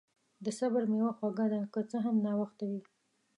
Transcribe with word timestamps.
د 0.43 0.45
صبر 0.59 0.83
میوه 0.93 1.11
خوږه 1.17 1.45
ده، 1.53 1.61
که 1.73 1.79
څه 1.89 1.97
هم 2.05 2.15
ناوخته 2.25 2.63
وي. 2.69 2.81